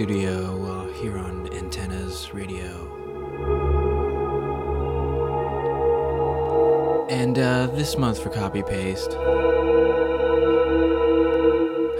studio 0.00 0.64
uh, 0.64 0.86
here 0.94 1.18
on 1.18 1.46
Antennas 1.52 2.32
Radio. 2.32 2.70
And 7.10 7.38
uh, 7.38 7.66
this 7.66 7.98
month 7.98 8.22
for 8.22 8.30
copy 8.30 8.62
paste, 8.62 9.10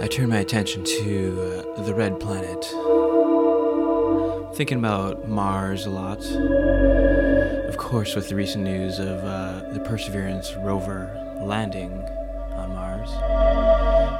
I 0.01 0.07
turn 0.07 0.29
my 0.29 0.39
attention 0.39 0.83
to 0.83 1.63
uh, 1.77 1.83
the 1.83 1.93
red 1.93 2.19
planet. 2.19 2.65
Thinking 4.55 4.79
about 4.79 5.27
Mars 5.27 5.85
a 5.85 5.91
lot. 5.91 6.25
Of 7.69 7.77
course, 7.77 8.15
with 8.15 8.29
the 8.29 8.35
recent 8.35 8.63
news 8.63 8.97
of 8.97 9.23
uh, 9.23 9.71
the 9.73 9.79
Perseverance 9.81 10.51
rover 10.63 11.05
landing 11.43 11.91
on 12.55 12.73
Mars. 12.73 13.11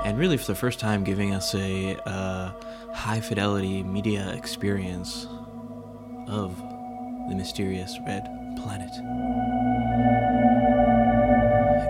And 0.05 0.19
really, 0.19 0.37
for 0.37 0.45
the 0.45 0.53
first 0.53 0.79
time, 0.79 1.03
giving 1.03 1.33
us 1.33 1.55
a 1.55 1.97
uh, 2.05 2.51
high 3.01 3.19
fidelity 3.19 3.81
media 3.81 4.31
experience 4.33 5.25
of 6.27 6.55
the 7.29 7.35
mysterious 7.35 7.97
red 8.05 8.23
planet. 8.61 8.91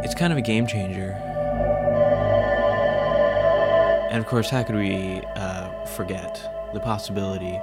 It's 0.06 0.16
kind 0.16 0.32
of 0.32 0.40
a 0.40 0.42
game 0.42 0.66
changer. 0.66 1.12
And 4.10 4.20
of 4.20 4.26
course, 4.26 4.50
how 4.50 4.64
could 4.64 4.76
we 4.76 5.22
uh, 5.36 5.86
forget 5.88 6.42
the 6.74 6.80
possibility 6.80 7.60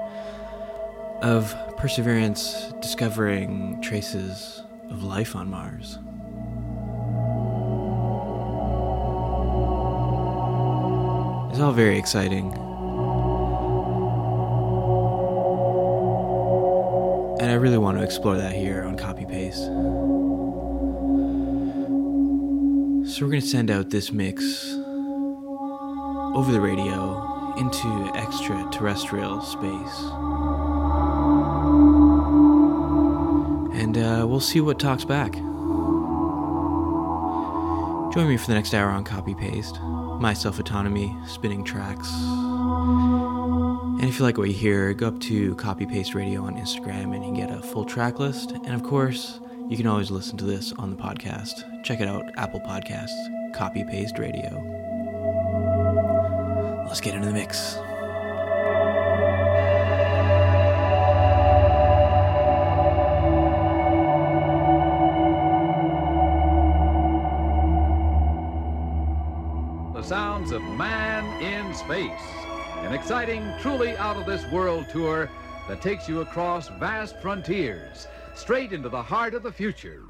of 1.23 1.57
Perseverance 1.79 2.75
discovering 2.83 3.81
traces 3.81 4.63
of 4.91 5.05
life 5.05 5.35
on 5.35 5.49
Mars? 5.49 5.99
It's 11.51 11.61
all 11.61 11.73
very 11.73 11.97
exciting. 11.97 12.68
Really 17.59 17.79
want 17.79 17.99
to 17.99 18.05
explore 18.05 18.37
that 18.37 18.53
here 18.53 18.85
on 18.85 18.97
Copy 18.97 19.25
Paste. 19.25 19.65
So 23.13 23.25
we're 23.25 23.31
going 23.31 23.41
to 23.41 23.49
send 23.49 23.71
out 23.71 23.91
this 23.91 24.13
mix 24.13 24.73
over 26.35 26.53
the 26.53 26.61
radio 26.61 27.55
into 27.59 28.13
extraterrestrial 28.15 29.41
space. 29.41 30.01
And 33.81 33.99
uh, 33.99 34.27
we'll 34.29 34.41
see 34.41 34.61
what 34.61 34.79
talks 34.79 35.05
back. 35.05 35.33
Join 38.13 38.29
me 38.29 38.37
for 38.37 38.47
the 38.47 38.55
next 38.55 38.73
hour 38.73 38.91
on 38.91 39.05
Copy 39.05 39.35
Paste, 39.35 39.81
my 40.21 40.33
self 40.33 40.61
autonomy, 40.61 41.17
spinning 41.27 41.65
tracks. 41.65 42.09
And 44.01 44.09
if 44.09 44.21
you 44.21 44.25
like 44.25 44.39
what 44.39 44.47
you 44.47 44.55
hear, 44.55 44.95
go 44.95 45.09
up 45.09 45.19
to 45.23 45.57
Copy 45.57 45.85
Paste 45.85 46.15
Radio 46.15 46.45
on 46.45 46.55
Instagram 46.55 47.15
and 47.15 47.25
you 47.25 47.33
can 47.33 47.35
get 47.35 47.51
a 47.51 47.61
full 47.61 47.85
track 47.85 48.21
list. 48.21 48.53
And 48.53 48.73
of 48.73 48.85
course, 48.85 49.41
you 49.69 49.77
can 49.77 49.89
always 49.89 50.09
listen 50.09 50.37
to 50.39 50.45
this 50.45 50.73
on 50.75 50.91
the 50.91 50.97
podcast. 50.97 51.83
Check 51.83 52.01
it 52.01 52.07
out, 52.07 52.25
Apple 52.37 52.61
Podcasts, 52.61 53.53
Copy 53.55 53.83
Paste 53.83 54.17
Radio. 54.21 54.63
Let's 56.87 57.01
get 57.01 57.17
into 57.17 57.27
the 57.27 57.33
mix. 57.33 57.77
Out 74.09 74.17
of 74.17 74.25
this 74.25 74.51
world 74.51 74.89
tour 74.89 75.29
that 75.69 75.83
takes 75.83 76.09
you 76.09 76.23
across 76.23 76.69
vast 76.81 77.21
frontiers, 77.21 78.07
straight 78.35 78.73
into 78.73 78.89
the 78.89 79.03
heart 79.03 79.35
of 79.35 79.43
the 79.43 79.53
future. 79.53 80.01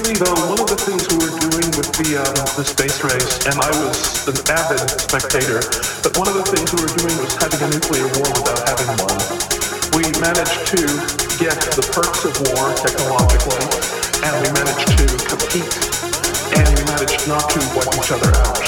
Really, 0.00 0.18
though, 0.18 0.34
one 0.50 0.58
of 0.58 0.66
the 0.66 0.80
things 0.80 1.06
we 1.06 1.18
were 1.22 1.34
doing 1.38 1.68
with 1.78 1.90
the 1.94 2.18
um, 2.18 2.34
the 2.58 2.66
space 2.66 2.98
race, 3.04 3.46
and 3.46 3.54
I 3.58 3.70
was 3.84 4.26
an 4.26 4.38
avid 4.50 4.82
spectator, 4.98 5.62
but 6.02 6.16
one 6.18 6.26
of 6.26 6.34
the 6.34 6.46
things 6.50 6.66
we 6.74 6.82
were 6.82 6.94
doing 6.98 7.14
was 7.22 7.34
having 7.38 7.62
a 7.62 7.68
nuclear 7.70 8.06
war 8.18 8.26
without 8.34 8.64
having 8.66 8.90
one. 8.98 9.22
We 9.94 10.02
managed 10.18 10.66
to 10.74 10.82
get 11.38 11.54
the 11.78 11.84
perks 11.94 12.26
of 12.26 12.34
war 12.50 12.74
technologically, 12.74 13.62
and 14.26 14.32
we 14.42 14.48
managed 14.50 14.88
to 14.98 15.06
compete, 15.30 15.74
and 16.58 16.66
we 16.74 16.82
managed 16.90 17.22
not 17.30 17.46
to 17.54 17.58
wipe 17.78 17.94
each 17.94 18.10
other 18.10 18.30
out. 18.42 18.62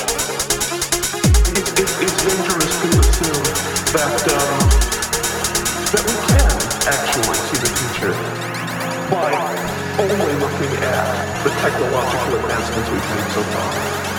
It, 1.58 1.66
it, 1.74 1.90
it's 2.06 2.18
dangerous 2.22 2.70
to 2.70 2.88
assume 3.02 3.46
that 3.98 4.20
um, 4.30 4.58
that 5.90 6.04
we 6.06 6.14
can 6.30 6.54
actually 6.86 7.38
see 7.50 7.58
the 7.58 7.70
future 7.74 8.14
by 9.10 9.55
only 9.98 10.34
looking 10.34 10.72
at 10.84 11.44
the 11.44 11.50
technological 11.50 12.36
advancements 12.36 12.90
we've 12.90 13.10
made 13.16 13.32
so 13.32 13.42
far. 13.42 14.15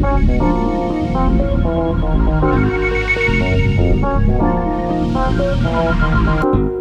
Thank 0.00 0.30
you. 6.54 6.77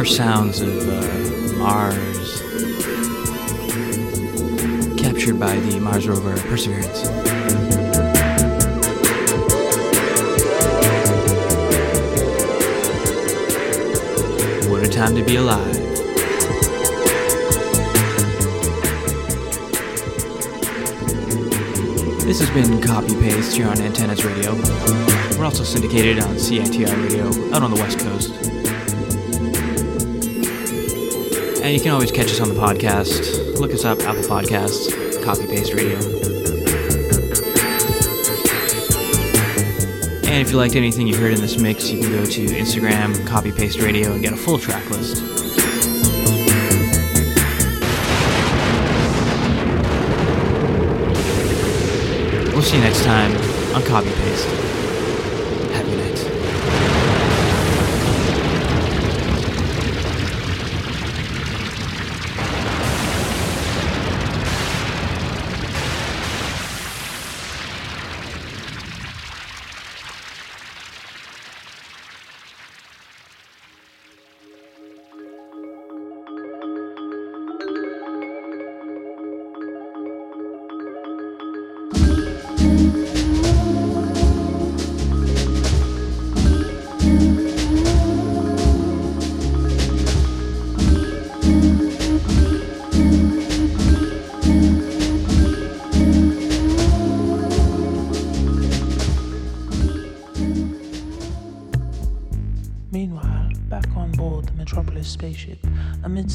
First 0.00 0.16
sounds 0.16 0.62
of 0.62 0.88
uh, 0.88 1.58
Mars, 1.58 2.40
captured 4.98 5.38
by 5.38 5.54
the 5.56 5.78
Mars 5.78 6.08
rover 6.08 6.38
Perseverance. 6.48 7.02
What 14.70 14.82
a 14.82 14.88
time 14.88 15.14
to 15.16 15.22
be 15.22 15.36
alive. 15.36 15.74
This 22.24 22.40
has 22.40 22.48
been 22.52 22.80
Copy 22.80 23.14
Paste 23.20 23.54
here 23.54 23.68
on 23.68 23.78
Antennas 23.82 24.24
Radio. 24.24 24.54
We're 25.38 25.44
also 25.44 25.62
syndicated 25.62 26.20
on 26.20 26.36
CITR 26.36 27.02
Radio 27.06 27.54
out 27.54 27.62
on 27.62 27.70
the 27.70 27.76
West 27.78 27.98
Coast. 27.98 28.59
And 31.62 31.74
you 31.74 31.80
can 31.80 31.92
always 31.92 32.10
catch 32.10 32.30
us 32.30 32.40
on 32.40 32.48
the 32.48 32.54
podcast. 32.54 33.58
Look 33.60 33.72
us 33.72 33.84
up, 33.84 34.00
Apple 34.00 34.22
Podcasts, 34.22 35.22
Copy 35.22 35.46
Paste 35.46 35.74
Radio. 35.74 35.96
And 40.26 40.40
if 40.40 40.50
you 40.50 40.56
liked 40.56 40.74
anything 40.74 41.06
you 41.06 41.16
heard 41.16 41.34
in 41.34 41.40
this 41.40 41.60
mix, 41.60 41.90
you 41.90 42.00
can 42.00 42.10
go 42.12 42.24
to 42.24 42.46
Instagram, 42.46 43.26
Copy 43.26 43.52
Paste 43.52 43.78
Radio, 43.80 44.12
and 44.12 44.22
get 44.22 44.32
a 44.32 44.36
full 44.36 44.58
track 44.58 44.88
list. 44.90 45.22
We'll 52.52 52.62
see 52.62 52.76
you 52.76 52.82
next 52.82 53.04
time 53.04 53.36
on 53.74 53.82
Copy 53.84 54.10
Paste. 54.10 54.79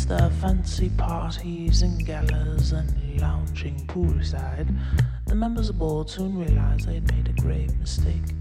Amidst 0.05 0.33
the 0.33 0.39
fancy 0.41 0.89
parties 0.89 1.81
and 1.81 2.05
galas 2.05 2.71
and 2.71 3.19
lounging 3.19 3.87
poolside, 3.87 4.67
the 5.25 5.35
members 5.35 5.69
aboard 5.69 6.09
soon 6.09 6.37
realized 6.37 6.87
they 6.87 6.95
had 6.95 7.11
made 7.11 7.27
a 7.27 7.41
grave 7.41 7.75
mistake. 7.79 8.35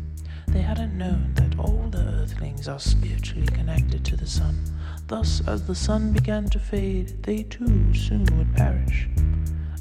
They 0.48 0.60
hadn't 0.60 0.96
known 0.96 1.32
that 1.34 1.58
all 1.58 1.88
the 1.90 1.98
Earthlings 1.98 2.68
are 2.68 2.78
spiritually 2.78 3.46
connected 3.46 4.04
to 4.04 4.16
the 4.16 4.26
sun. 4.26 4.62
Thus, 5.06 5.42
as 5.46 5.66
the 5.66 5.74
sun 5.74 6.12
began 6.12 6.48
to 6.50 6.58
fade, 6.58 7.22
they 7.22 7.44
too 7.44 7.94
soon 7.94 8.26
would 8.36 8.54
perish. 8.54 9.08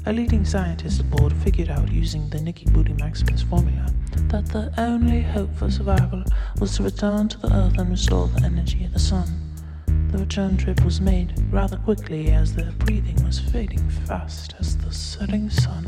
A 0.06 0.12
leading 0.12 0.44
scientist 0.44 1.00
aboard 1.00 1.32
figured 1.32 1.70
out 1.70 1.90
using 1.90 2.28
the 2.30 2.40
Nicky 2.40 2.66
Booty 2.66 2.92
Maximus 2.94 3.42
formula 3.42 3.92
that 4.28 4.46
the 4.46 4.72
only 4.78 5.22
hope 5.22 5.54
for 5.56 5.70
survival 5.70 6.24
was 6.60 6.76
to 6.76 6.82
return 6.82 7.28
to 7.28 7.38
the 7.38 7.52
Earth 7.52 7.78
and 7.78 7.90
restore 7.90 8.28
the 8.28 8.44
energy 8.44 8.84
of 8.84 8.92
the 8.92 8.98
sun. 8.98 9.43
The 10.14 10.20
return 10.20 10.56
trip 10.56 10.84
was 10.84 11.00
made 11.00 11.34
rather 11.50 11.76
quickly 11.76 12.30
as 12.30 12.54
their 12.54 12.70
breathing 12.78 13.16
was 13.24 13.40
fading 13.40 13.90
fast 14.06 14.54
as 14.60 14.78
the 14.78 14.92
setting 14.92 15.50
sun. 15.50 15.86